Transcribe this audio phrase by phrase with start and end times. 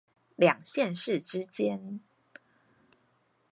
[0.35, 1.99] 兩縣市之間